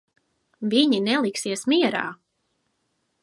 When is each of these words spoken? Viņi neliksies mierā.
Viņi 0.71 0.99
neliksies 1.09 1.67
mierā. 1.73 2.05